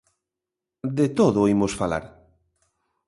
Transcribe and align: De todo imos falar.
De 0.97 1.07
todo 1.17 1.49
imos 1.53 1.73
falar. 1.79 2.05